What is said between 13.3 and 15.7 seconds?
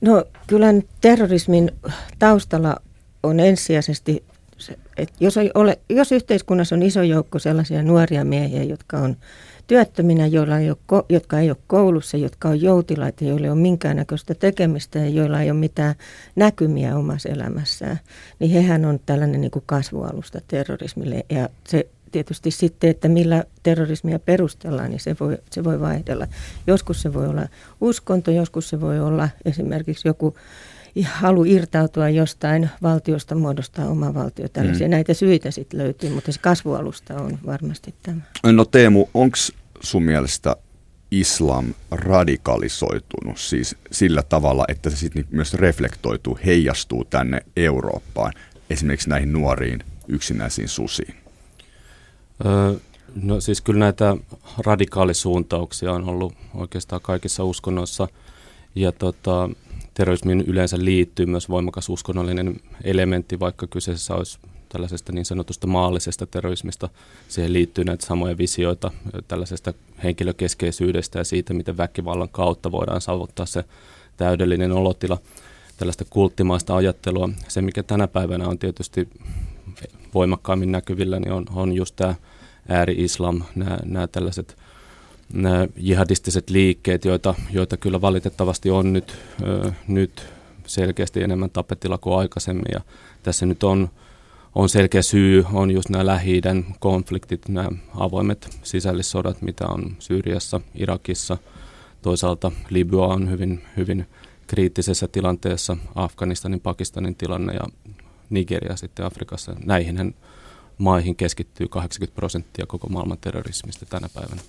ei ole minkäännäköistä tekemistä ja joilla ei ole